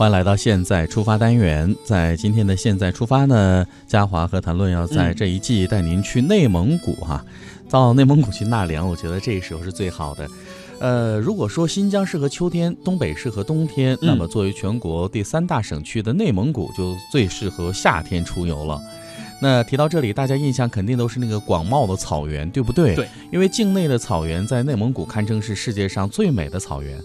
[0.00, 1.76] 欢迎来到现在出发单元。
[1.84, 7.22] 在今天的现在出发呢，嘉华和谭论要在这一季带您去内蒙古哈，
[7.68, 10.26] 到内蒙古去纳凉，我觉得这时候是最好的。
[10.78, 18.80] 呃，如果说新疆适合秋天，东北适合冬天，那么作为全国第三大省区的内蒙古就最适合夏天出游了。
[19.42, 22.94] 那提到这里，大家印象肯定都是那个广袤的草原，对不对？
[22.94, 26.98] 对，因为境内的草原在内蒙古堪称是世界上最美的草原。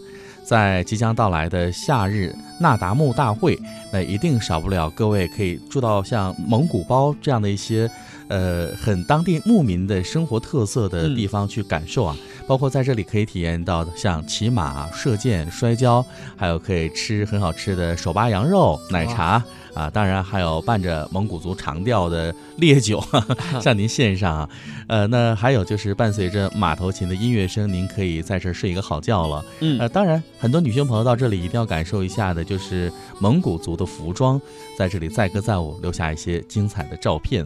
[0.46, 3.60] 在即将到来的夏日那达慕大会，
[3.92, 7.90] 那一定少不了各位可以住到像蒙古包这样的一些，
[8.28, 12.16] 呃，很当地牧民的生活特色的地方去感受啊。
[12.48, 19.44] 包括在这里可以体验到像骑马、射箭、摔跤，还有可以吃很好吃的手扒羊肉、奶茶。
[19.74, 23.04] 啊，当然还有伴着蒙古族长调的烈酒
[23.62, 24.50] 向您献上啊，
[24.88, 29.44] 呃，那还有就是伴随着马头琴的音乐声，您可以在这睡一个好觉了。
[29.60, 34.40] 嗯，呃，当然很多女性朋友到这里一定要感受一下的，就是蒙古族的服装，
[34.78, 37.46] 在这里载歌载舞，留下一些精彩的照片。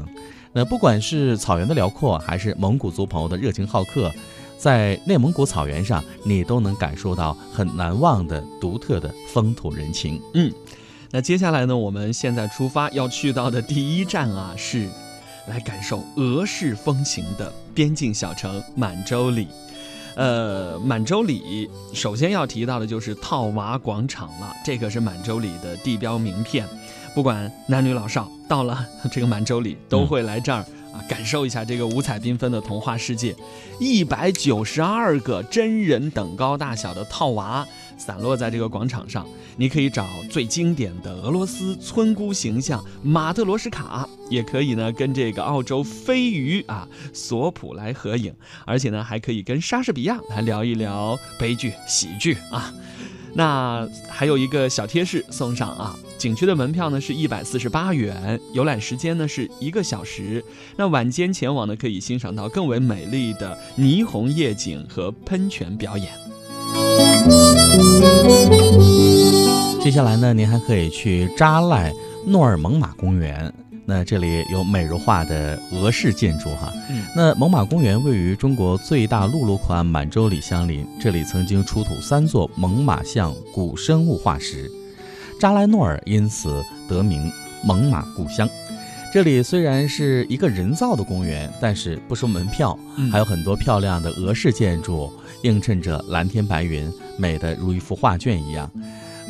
[0.53, 4.11] 那不管是草原的辽阔，还是蒙古族朋友的热情好客，
[4.57, 10.21] 在内蒙古草原上，你都能感受到很难忘的独特的风土人情。
[10.33, 10.51] 嗯。
[11.11, 11.75] 那接下来呢？
[11.75, 14.87] 我们现在出发要去到的第一站啊，是
[15.47, 19.47] 来感受俄式风情的边境小城满洲里。
[20.15, 26.67] 呃，满洲里首先要提到的就是套娃广场了，这可是满洲里的地标名片，
[27.13, 30.59] 不管男女老少，到了 这个满洲里都会来这儿
[30.93, 33.35] 啊，感受一下这个五彩缤纷的童话世界。
[33.79, 37.67] 一百九十二个真人等高大小的套娃。
[37.97, 48.33] 散落在这个广场上，你可以找最经典的俄罗斯村姑形象马特罗什卡，也可以呢跟这个澳洲飞鱼啊索普来合影，
[48.65, 52.73] 而且呢还可以跟莎士比亚来聊一聊悲剧喜剧啊。
[53.33, 60.43] 那还有一个小贴士送上啊，景区的门票呢是一百四十八元，游览时间呢是一个小时。
[60.75, 66.11] 那晚间前往呢可以欣赏到更为美丽的霓虹夜景和喷泉表演。
[69.81, 71.93] 接下来呢，您还可以去扎赖
[72.27, 73.51] 诺尔蒙马公园。
[73.85, 76.71] 那这里有美如画的俄式建筑哈。
[76.89, 84.69] 嗯，那蒙马公园位于中国最大陆路口岸满洲里相邻，这里曾经出土三座猛犸象古生物化石，
[85.39, 87.31] 扎莱诺尔因此得名
[87.63, 88.47] 猛犸故乡。
[89.13, 92.77] 这里虽然是一个人造的公园，但是不收门票，
[93.09, 95.09] 还有很多漂亮的俄式建筑，
[95.43, 98.69] 映衬着蓝天白云，美得如一幅画卷一样。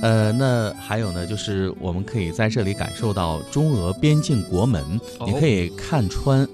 [0.01, 4.83] 呃，那还有呢，就是我们可以在这里感受到中俄边境国门，
[5.25, 6.47] 你可以看穿。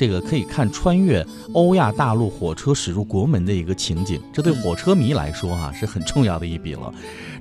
[0.00, 1.22] 这个可以看穿越
[1.52, 6.90] 欧亚大陆火车驶入国门的一个情景，这对火车迷来说哈是很重要的一笔了。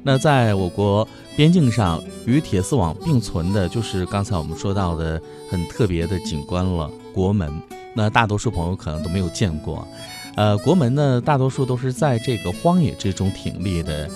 [0.03, 7.50] 那在我国边境上与铁丝网并存的，就是刚才我们说到的很特别的景观了——国门。
[7.96, 9.88] 那大多数朋友可能都没有见过。
[10.36, 14.09] 呃，国门呢，大多数都是在这个荒野之中挺立的，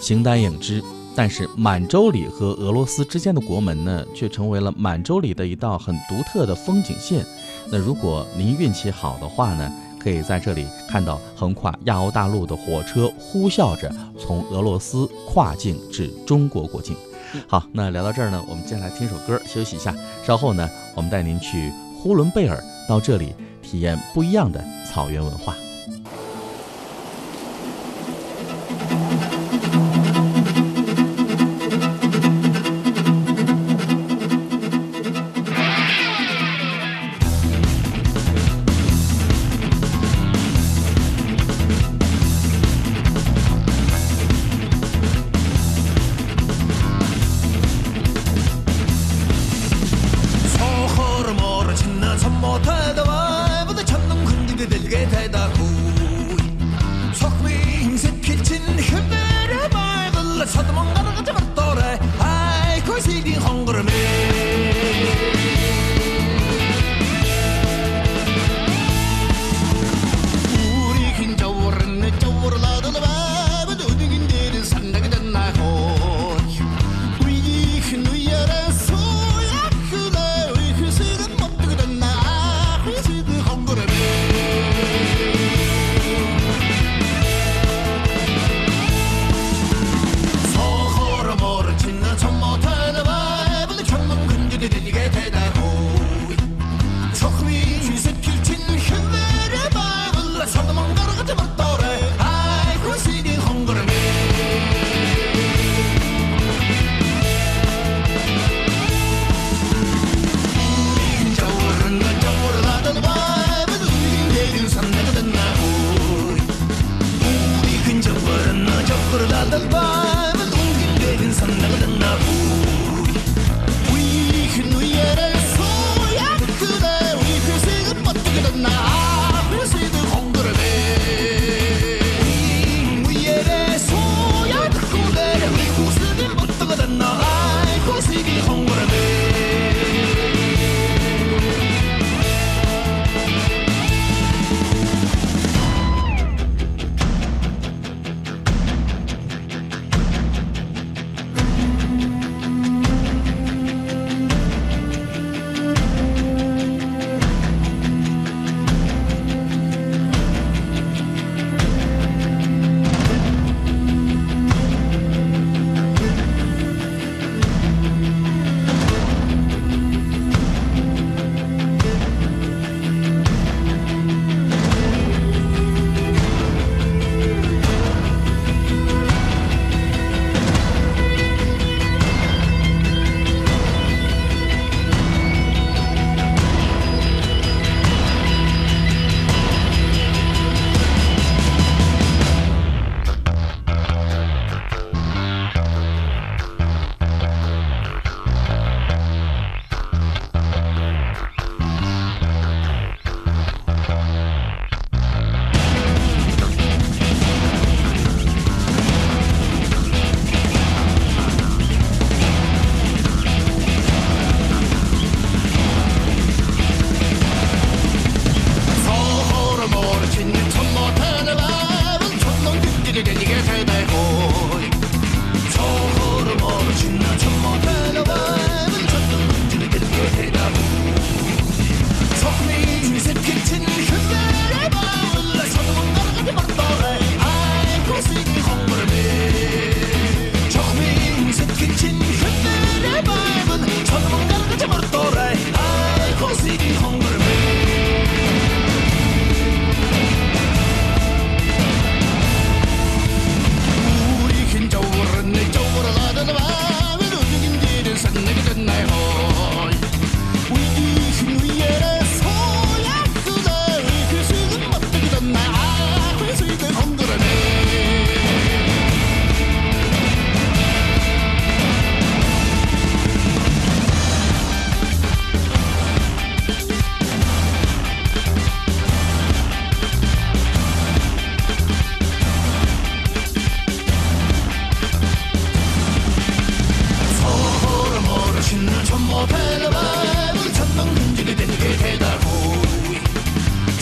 [0.00, 0.82] 形单影只。
[1.14, 7.24] 但是满洲里和俄罗斯之间的国门呢，却成为了满洲里的一道很独特的风景线。
[7.70, 16.96] 那如果您运气好的话呢，可以在这里看到横跨亚欧大陆的火车呼啸着从俄罗斯跨境至中国国境。
[17.46, 19.94] 好，那聊到这儿呢，我们接下来听首歌休息一下。
[20.24, 25.54] 稍后呢，我们带您去呼伦贝尔，到这里体验不一样的草原文化。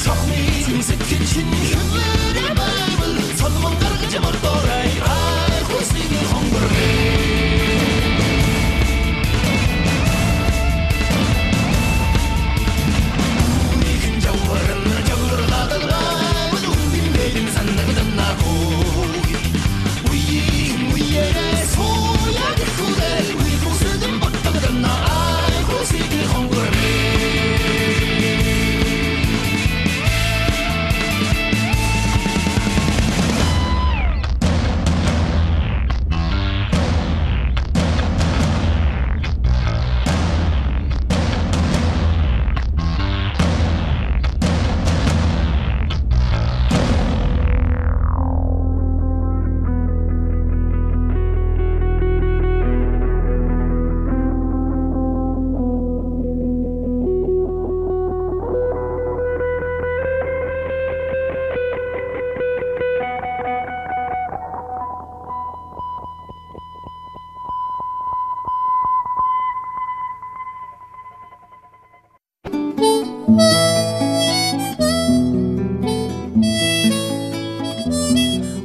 [0.03, 1.77] Taught me music kitchen, you
[2.33, 2.69] never
[3.01, 3.37] will.
[3.37, 4.50] Taught them I'm gonna get your mother.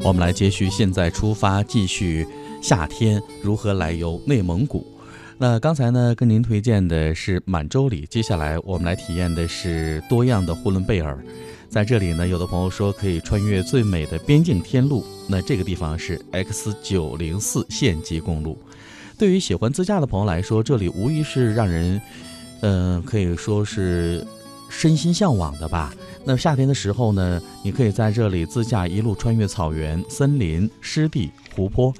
[0.05, 2.27] 我们来接续，现在出发，继续
[2.61, 4.85] 夏天如何来游内蒙古。
[5.35, 11.17] 那刚才呢，跟您推荐的是满洲里，接下来我们来体验的是多样的呼伦贝尔。
[11.69, 18.59] 在这里呢，有的朋友说可以穿越最美的边境天路，那这个地方是 X 九零四县级公路。
[19.17, 21.99] 对于喜欢自驾的朋友来说，这里无疑是让人，
[22.61, 24.23] 嗯，可以说是
[24.69, 25.93] 身心向往的吧。
[26.23, 31.93] 那夏天的时候呢，你可以在这里自驾一路穿越草原、森林、湿地、湖泊。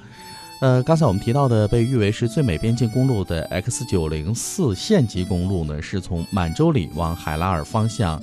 [0.61, 8.19] 呃，刚才我们提到的被誉为是最美边境公路的 X 九零四县级公路呢，是从满洲里往海拉尔方向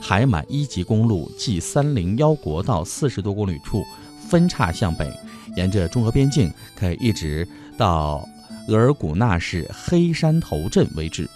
[0.00, 3.84] 海满一级公路 G 三零幺国道四十多公里处
[4.28, 5.10] 分岔向北，
[5.56, 7.48] 沿着中俄边境可以一直
[7.78, 8.28] 到
[8.68, 11.26] 额尔古纳市黑山头镇为止。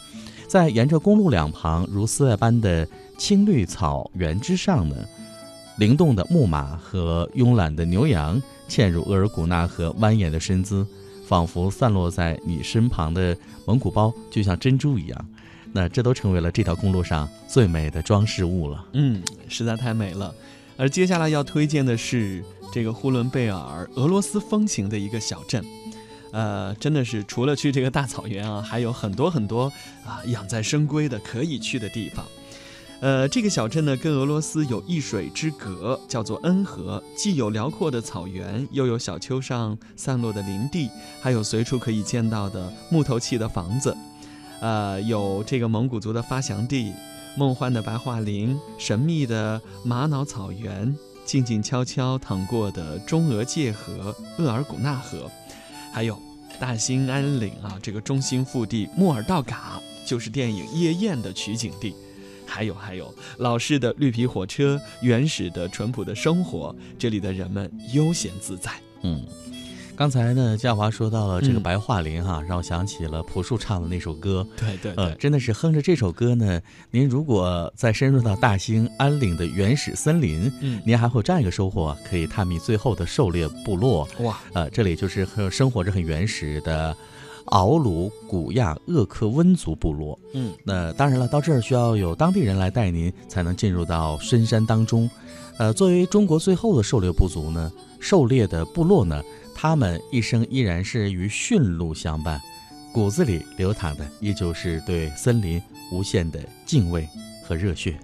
[0.50, 2.85] 在沿着公路两旁如丝带般的
[3.16, 4.97] 青绿草原之上呢，
[5.78, 10.85] 灵动的木马和慵懒的牛羊嵌入额尔古纳河蜿蜒的身姿，
[11.25, 15.26] 仿佛散落在你身旁的蒙古包就像珍珠一样。
[15.73, 18.85] 那这都成为了这条公路上最美的装饰物了。
[18.95, 20.35] 嗯，实在太美了。
[20.76, 25.64] 而接下来要推荐的是这个呼伦贝尔俄罗斯风情的一个小镇。
[26.32, 29.64] 呃，真的是除了去这个大草原啊，还有很多很多
[30.04, 32.25] 啊养在深闺的可以去的地方。
[33.00, 40.90] 呃，这个小镇呢，跟俄罗斯有一水之隔，叫做恩河，既有辽阔的草原，又有小丘上散落的林地，
[41.22, 43.96] 还有随处可以见到的木头砌的房子。
[44.60, 46.92] 呃，有这个蒙古族的发祥地，
[47.38, 50.94] 梦幻的白桦林，神秘的玛瑙草原，
[51.25, 55.30] 静静悄悄淌过的中俄界河厄尔古纳河，
[55.92, 56.20] 还有
[56.59, 61.94] 大兴安岭啊，这个中心腹地莫尔道嘎，就是电影《夜宴》的取景地。
[62.47, 68.73] 还有还有，老式的绿皮火车，原始的淳朴的生活，这里的人们悠闲自在。
[69.02, 69.25] 嗯，
[70.00, 74.47] 刚才呢，嘉华说到了这个白桦林哈，让我想起了朴树唱的那首歌。
[74.57, 76.59] 对对呃，真的是哼着这首歌呢，
[76.90, 84.09] 您如果再深入到大兴安岭的原始森林，嗯，您还会有这样一个收获，可以探秘最后的狩猎部落。
[84.21, 86.97] 哇，呃，这里就是很生活着很原始的。
[87.47, 95.11] 敖鲁古亚鄂克温族部落，嗯，那当然了，到这儿需要有当地人来带您，才能进入到深山当中。
[95.59, 99.21] 呃，作为中国最后的狩猎部族呢，狩猎的部落呢，
[99.62, 102.40] 他们一生依然是与驯鹿相伴，
[102.94, 105.60] 骨子里流淌的依旧是对森林
[105.92, 107.06] 无限的敬畏
[107.44, 107.94] 和热血。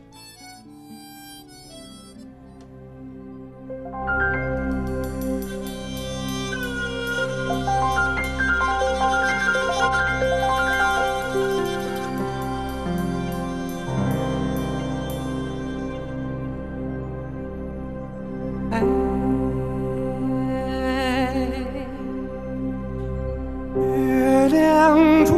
[24.57, 25.36] 月亮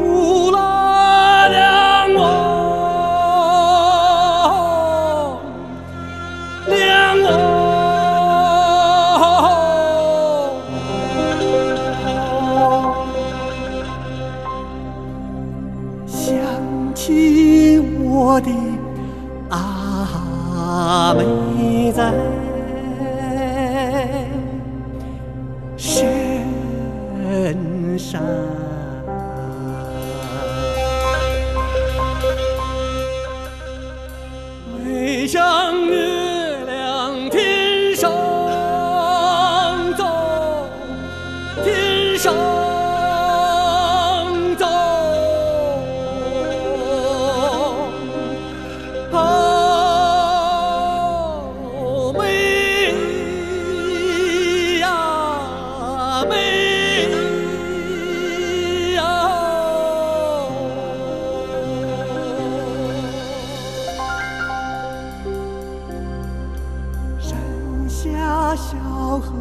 [68.57, 68.79] 小
[69.19, 69.33] 河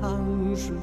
[0.00, 0.74] 淌水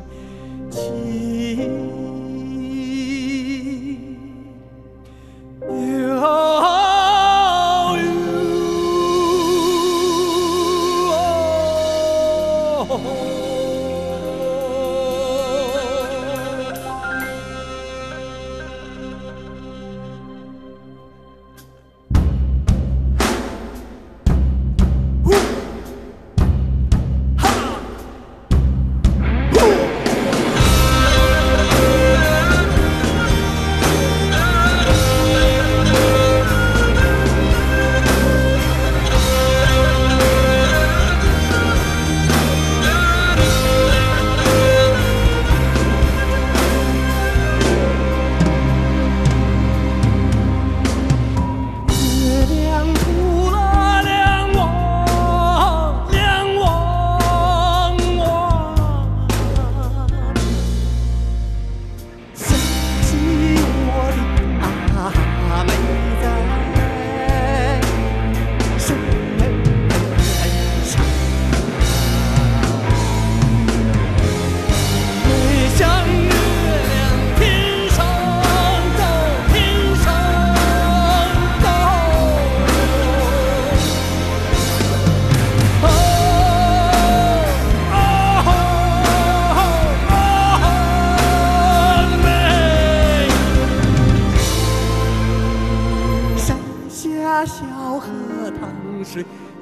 [99.15, 99.54] marché.